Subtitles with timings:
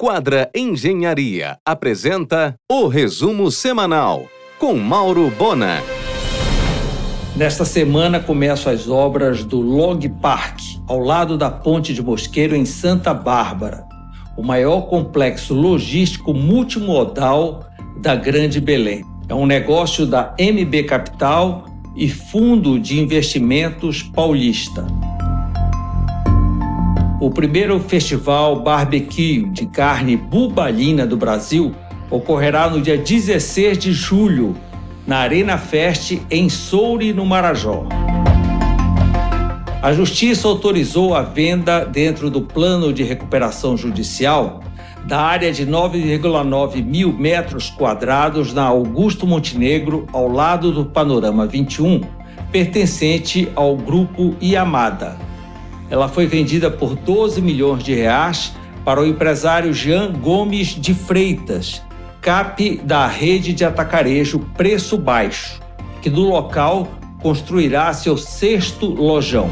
[0.00, 5.82] Quadra Engenharia apresenta o resumo semanal com Mauro Bona.
[7.34, 12.64] Nesta semana começam as obras do Log Park, ao lado da Ponte de Mosqueiro, em
[12.64, 13.84] Santa Bárbara,
[14.36, 17.66] o maior complexo logístico multimodal
[18.00, 19.04] da Grande Belém.
[19.28, 24.86] É um negócio da MB Capital e Fundo de Investimentos Paulista.
[27.20, 31.74] O primeiro festival barbecue de carne bubalina do Brasil
[32.08, 34.56] ocorrerá no dia 16 de julho,
[35.04, 37.86] na Arena Fest, em Soure, no Marajó.
[39.82, 44.62] A Justiça autorizou a venda, dentro do plano de recuperação judicial,
[45.04, 52.00] da área de 9,9 mil metros quadrados na Augusto Montenegro, ao lado do Panorama 21,
[52.52, 55.27] pertencente ao grupo Iamada.
[55.90, 58.52] Ela foi vendida por 12 milhões de reais
[58.84, 61.82] para o empresário Jean Gomes de Freitas,
[62.20, 65.60] CAP da rede de atacarejo Preço Baixo,
[66.02, 66.88] que do local
[67.22, 69.48] construirá seu sexto lojão.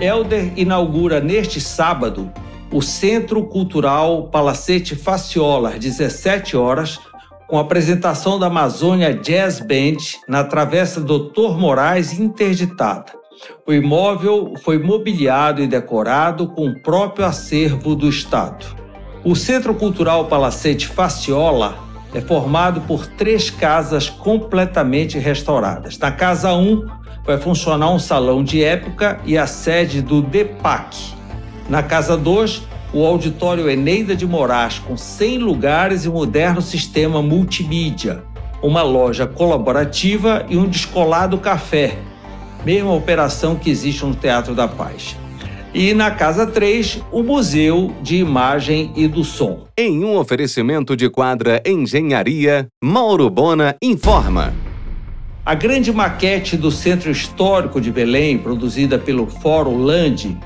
[0.00, 2.30] Elder inaugura neste sábado
[2.70, 7.00] o Centro Cultural Palacete Faciola, às 17 horas,
[7.48, 9.96] com apresentação da Amazônia Jazz Band
[10.28, 13.17] na Travessa Doutor Moraes interditada.
[13.66, 18.66] O imóvel foi mobiliado e decorado com o próprio acervo do Estado.
[19.24, 21.78] O Centro Cultural Palacete Faciola
[22.14, 25.98] é formado por três casas completamente restauradas.
[25.98, 26.86] Na Casa 1
[27.24, 30.96] vai funcionar um salão de época e a sede do DEPAC.
[31.68, 38.24] Na Casa 2, o auditório Eneida de Moraes, com 100 lugares e moderno sistema multimídia,
[38.62, 41.98] uma loja colaborativa e um descolado café,
[42.64, 45.16] mesma operação que existe no Teatro da Paz.
[45.74, 49.66] E na Casa 3, o Museu de Imagem e do Som.
[49.76, 54.54] Em um oferecimento de quadra Engenharia, Mauro Bona informa.
[55.44, 60.36] A grande maquete do Centro Histórico de Belém, produzida pelo Fórum Land,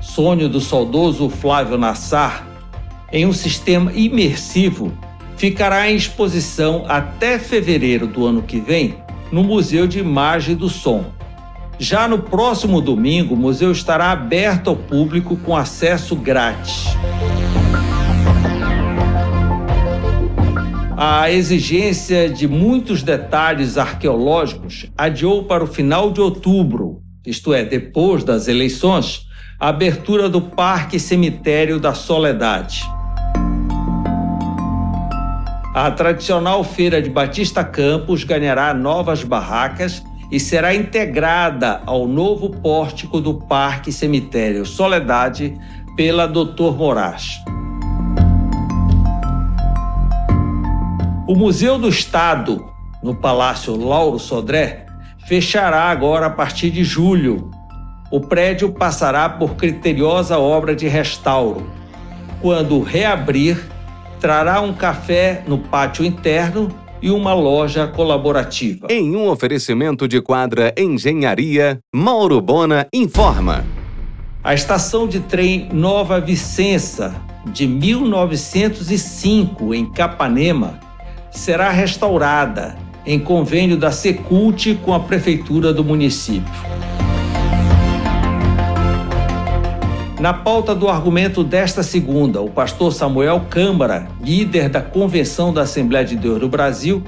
[0.00, 2.46] sonho do saudoso Flávio Nassar,
[3.12, 4.92] em um sistema imersivo,
[5.36, 8.96] ficará em exposição até fevereiro do ano que vem
[9.30, 11.06] no Museu de Imagem e do Som,
[11.78, 16.86] já no próximo domingo, o museu estará aberto ao público com acesso grátis.
[20.96, 28.22] A exigência de muitos detalhes arqueológicos adiou para o final de outubro, isto é, depois
[28.22, 29.26] das eleições,
[29.58, 32.84] a abertura do Parque Cemitério da Soledade.
[35.74, 43.20] A tradicional feira de Batista Campos ganhará novas barracas e será integrada ao novo pórtico
[43.20, 45.58] do Parque Cemitério Soledade
[45.96, 46.72] pela Dr.
[46.76, 47.40] Moraes.
[51.26, 52.64] O Museu do Estado,
[53.02, 54.86] no Palácio Lauro Sodré,
[55.26, 57.50] fechará agora a partir de julho.
[58.10, 61.66] O prédio passará por criteriosa obra de restauro.
[62.42, 63.58] Quando reabrir,
[64.20, 68.86] trará um café no pátio interno e uma loja colaborativa.
[68.88, 73.62] Em um oferecimento de quadra Engenharia, Mauro Bona informa.
[74.42, 77.14] A estação de trem Nova Vicença,
[77.44, 80.80] de 1905, em Capanema,
[81.30, 86.64] será restaurada em convênio da Secult com a Prefeitura do município.
[90.24, 96.02] Na pauta do argumento desta segunda, o pastor Samuel Câmara, líder da Convenção da Assembleia
[96.02, 97.04] de Deus do Brasil,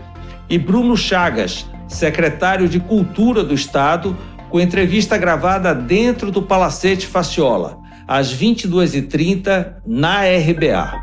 [0.51, 4.15] e Bruno Chagas, secretário de Cultura do Estado,
[4.51, 11.01] com entrevista gravada dentro do Palacete Faciola, às 22h30, na RBA.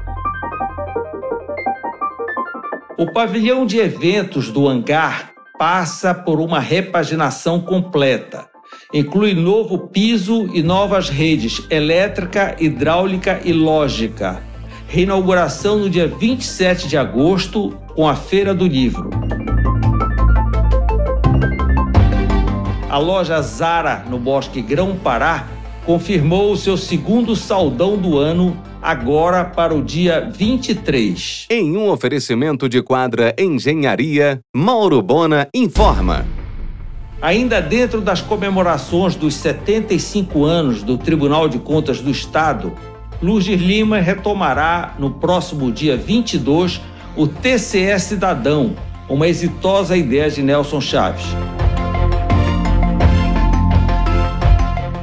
[3.00, 8.53] O pavilhão de eventos do hangar passa por uma repaginação completa
[8.94, 14.44] Inclui novo piso e novas redes elétrica, hidráulica e lógica.
[14.88, 19.10] Reinauguração no dia 27 de agosto com a Feira do Livro.
[22.88, 25.48] A loja Zara, no Bosque Grão Pará,
[25.88, 31.48] confirmou o seu segundo saldão do ano agora para o dia 23.
[31.50, 36.43] Em um oferecimento de quadra Engenharia, Mauro Bona informa.
[37.24, 42.74] Ainda dentro das comemorações dos 75 anos do Tribunal de Contas do Estado,
[43.22, 46.82] Lourdes Lima retomará no próximo dia 22
[47.16, 48.76] o TCE Cidadão,
[49.08, 51.24] uma exitosa ideia de Nelson Chaves.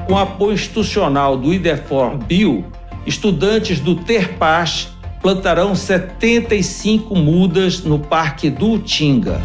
[0.06, 2.66] Com apoio institucional do IDEFOR Bill,
[3.06, 4.90] Estudantes do Terpaz
[5.22, 9.40] plantarão 75 mudas no Parque do Utinga.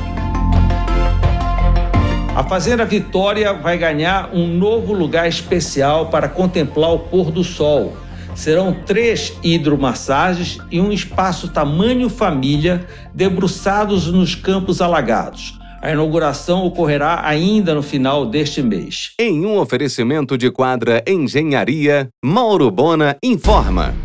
[2.35, 7.95] A Fazenda Vitória vai ganhar um novo lugar especial para contemplar o pôr do sol.
[8.35, 15.57] Serão três hidromassagens e um espaço tamanho família debruçados nos campos alagados.
[15.81, 19.13] A inauguração ocorrerá ainda no final deste mês.
[19.17, 23.95] Em um oferecimento de quadra Engenharia, Mauro Bona informa.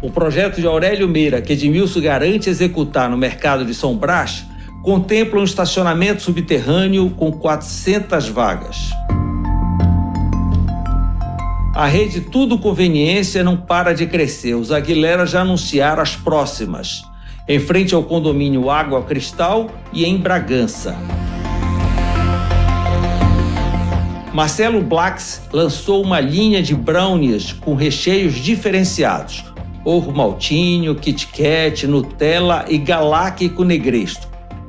[0.00, 4.46] O projeto de Aurélio Meira, que Edmilson garante executar no mercado de São Brás,
[4.86, 8.76] contempla um estacionamento subterrâneo com 400 vagas.
[11.74, 14.54] A rede Tudo Conveniência não para de crescer.
[14.54, 17.02] Os Aguilera já anunciaram as próximas
[17.48, 20.96] em frente ao condomínio Água Cristal e em Bragança.
[24.32, 29.44] Marcelo Blacks lançou uma linha de brownies com recheios diferenciados:
[29.84, 34.25] ovo maltinho, Kit Kat, Nutella e galáctico negresto.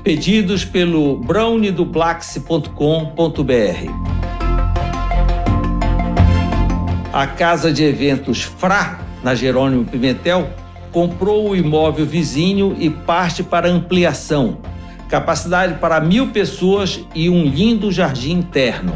[0.07, 3.91] Pedidos pelo browniedoblacks.com.br.
[7.11, 10.49] A casa de eventos Fra, na Jerônimo Pimentel,
[10.93, 14.59] comprou o imóvel vizinho e parte para ampliação.
[15.09, 18.93] Capacidade para mil pessoas e um lindo jardim interno.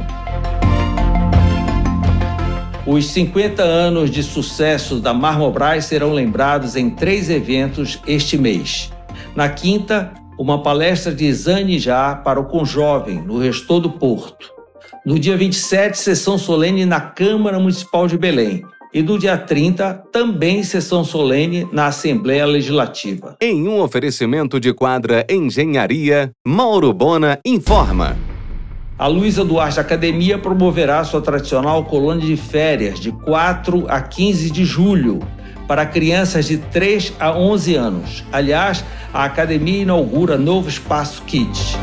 [2.87, 8.93] Os 50 anos de sucesso da Marmobras serão lembrados em três eventos este mês.
[9.35, 14.49] Na quinta, uma palestra de Zane Já para o Conjovem, no Restor do Porto.
[15.05, 20.63] No dia 27, sessão solene na Câmara Municipal de Belém e do dia 30, também
[20.63, 23.37] sessão solene na Assembleia Legislativa.
[23.39, 28.17] Em um oferecimento de quadra Engenharia, Mauro Bona informa.
[28.97, 34.65] A Luísa Duarte Academia promoverá sua tradicional colônia de férias de 4 a 15 de
[34.65, 35.19] julho
[35.67, 38.23] para crianças de 3 a 11 anos.
[38.31, 41.77] Aliás, a academia inaugura novo espaço Kids.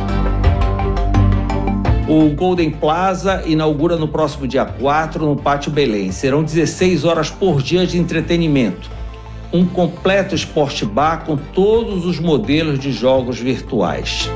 [2.09, 6.11] O Golden Plaza inaugura no próximo dia 4 no Pátio Belém.
[6.11, 8.91] Serão 16 horas por dia de entretenimento.
[9.53, 14.31] Um completo esporte bar com todos os modelos de jogos virtuais.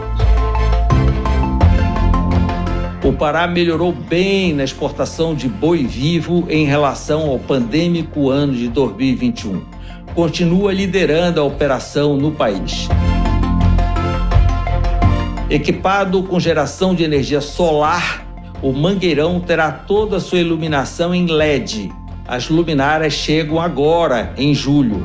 [3.05, 8.69] O Pará melhorou bem na exportação de boi vivo em relação ao pandêmico ano de
[8.69, 9.61] 2021.
[10.15, 12.89] Continua liderando a operação no país.
[15.51, 18.25] Equipado com geração de energia solar,
[18.63, 21.91] o Mangueirão terá toda a sua iluminação em LED.
[22.25, 25.05] As luminárias chegam agora, em julho.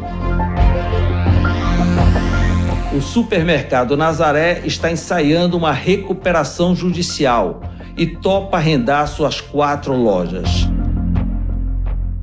[2.96, 7.62] O supermercado Nazaré está ensaiando uma recuperação judicial
[7.98, 10.68] e topa arrendar suas quatro lojas.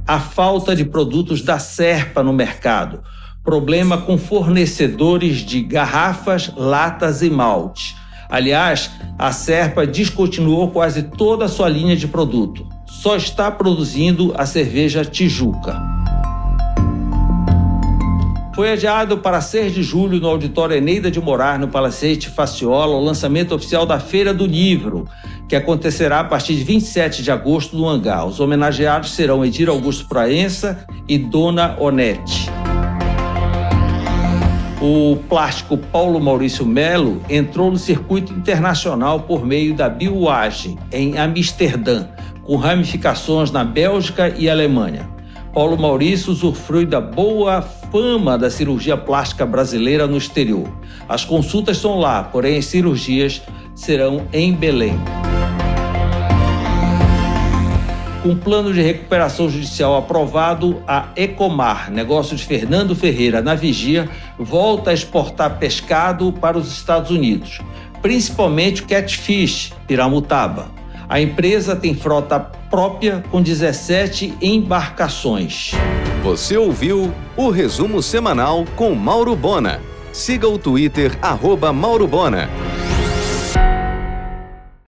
[0.06, 3.02] A falta de produtos da Serpa no mercado,
[3.42, 7.96] problema com fornecedores de garrafas, latas e malte
[8.28, 12.66] Aliás, a Serpa descontinuou quase toda a sua linha de produto.
[12.84, 15.80] Só está produzindo a cerveja Tijuca.
[18.54, 23.04] Foi adiado para 6 de julho no auditório Eneida de Morar, no Palacete Faciola, o
[23.04, 25.06] lançamento oficial da Feira do Livro,
[25.48, 28.26] que acontecerá a partir de 27 de agosto no Hangar.
[28.26, 32.50] Os homenageados serão Edir Augusto Praença e Dona Onete.
[34.80, 42.06] O plástico Paulo Maurício Melo entrou no circuito internacional por meio da Bioage, em Amsterdã,
[42.42, 45.08] com ramificações na Bélgica e Alemanha.
[45.54, 50.68] Paulo Maurício usufrui da boa fama da cirurgia plástica brasileira no exterior.
[51.08, 53.40] As consultas são lá, porém as cirurgias
[53.74, 54.98] serão em Belém.
[58.24, 64.92] Com plano de recuperação judicial aprovado, a Ecomar, negócio de Fernando Ferreira na Vigia, volta
[64.92, 67.60] a exportar pescado para os Estados Unidos,
[68.00, 70.72] principalmente catfish, piramutaba.
[71.06, 75.72] A empresa tem frota própria com 17 embarcações.
[76.22, 79.82] Você ouviu o resumo semanal com Mauro Bona.
[80.14, 82.48] Siga o Twitter, arroba Mauro Bona.